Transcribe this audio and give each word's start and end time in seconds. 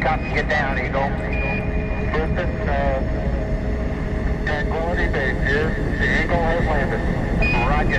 copy 0.00 0.30
you 0.30 0.42
down, 0.42 0.78
Eagle. 0.78 1.08
Houston, 2.10 2.68
uh, 2.68 4.44
Tranquility 4.46 5.08
Base 5.12 5.36
here. 5.46 5.68
The 5.98 6.24
Eagle 6.24 6.42
has 6.42 6.64
landed. 6.64 7.00
Roger, 7.68 7.98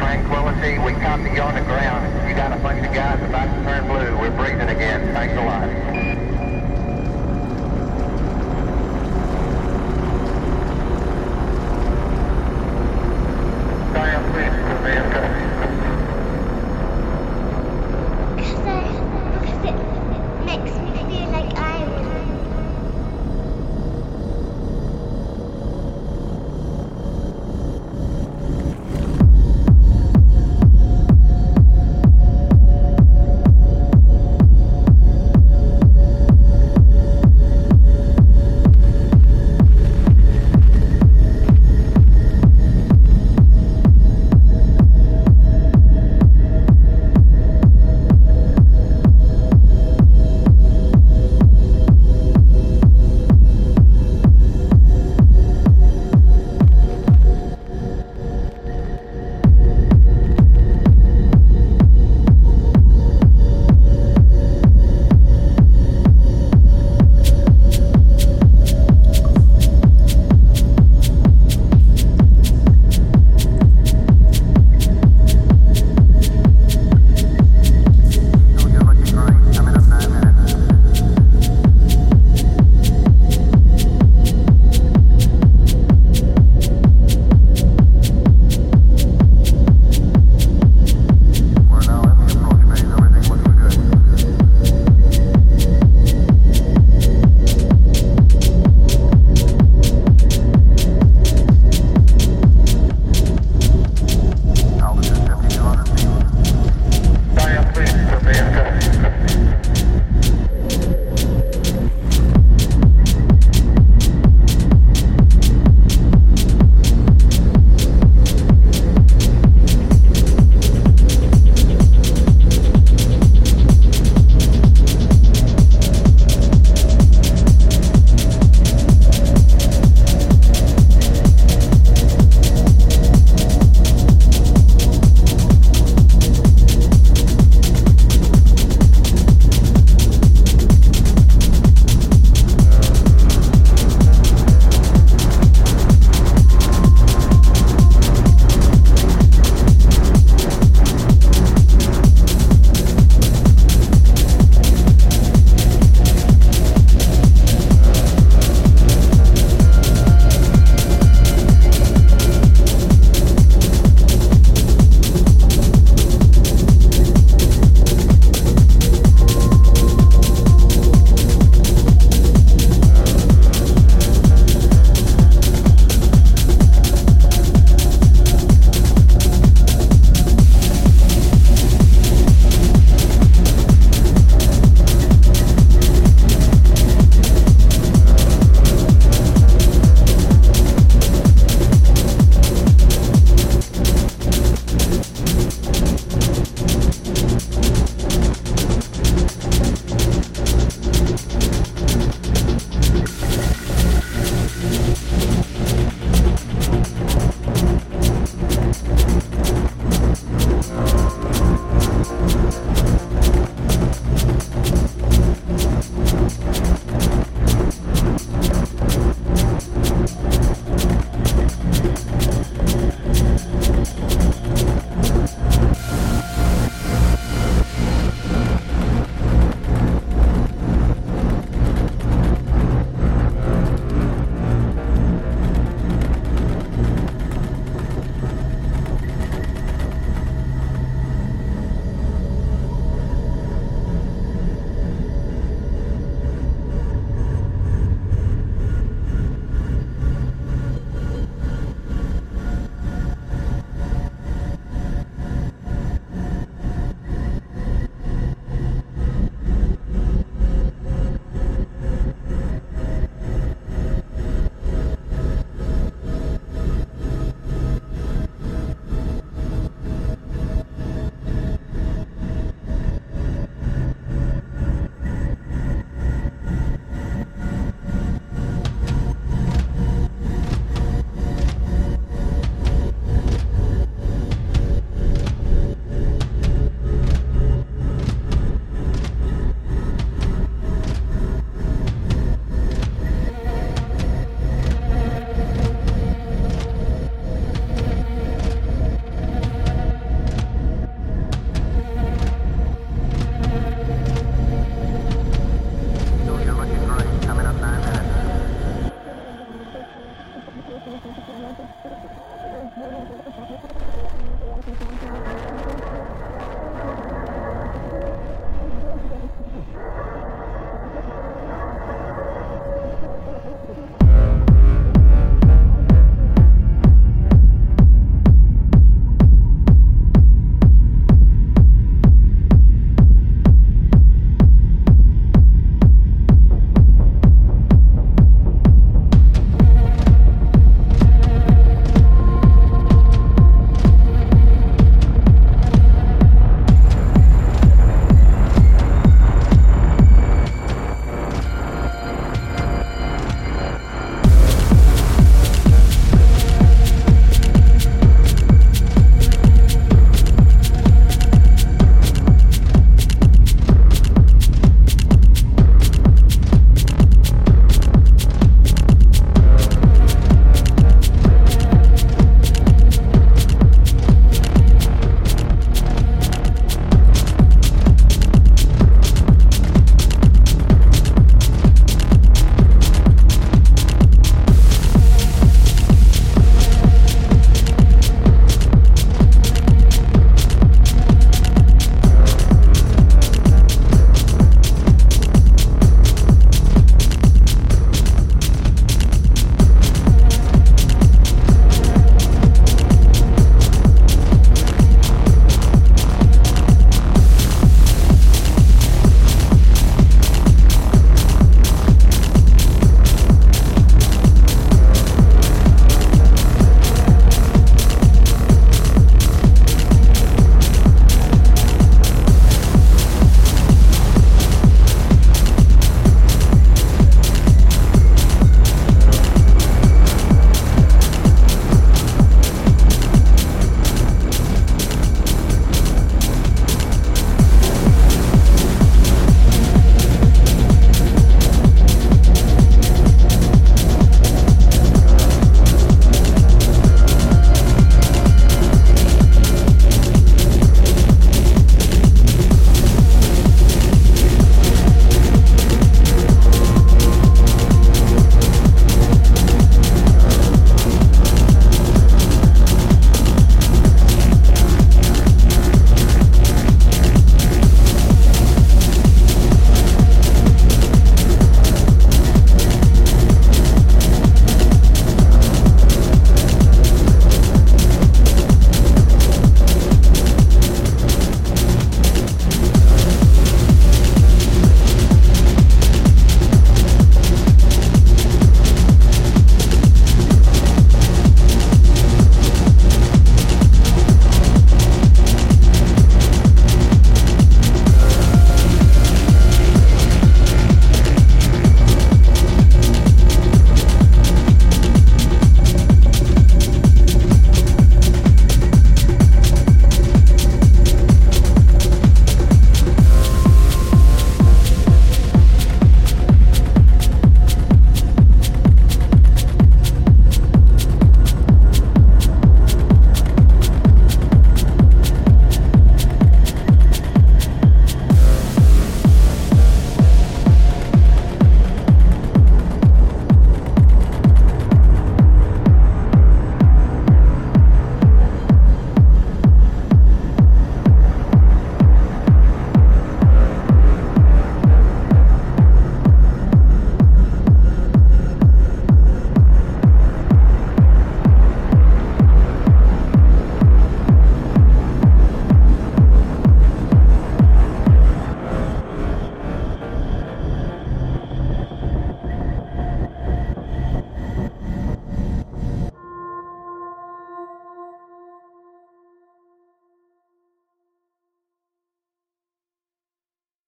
Tranquility, 0.00 0.78
we 0.78 0.92
copy 1.02 1.30
you 1.34 1.42
on 1.42 1.54
the 1.54 1.60
ground. 1.60 2.28
You 2.28 2.34
got 2.34 2.52
a 2.52 2.56
bunch 2.62 2.86
of 2.86 2.94
guys 2.94 3.22
about 3.22 3.54
to 3.54 3.62
turn 3.64 3.86
blue. 3.86 4.16
We're 4.18 4.36
breathing 4.36 4.68
again. 4.68 5.12
Thanks 5.12 5.34
a 5.34 5.44
lot. 5.44 5.83